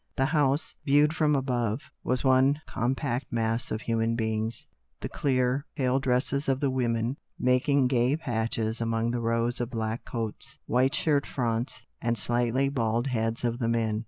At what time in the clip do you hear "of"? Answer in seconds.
3.69-3.81, 6.49-6.59, 9.61-9.69, 13.43-13.59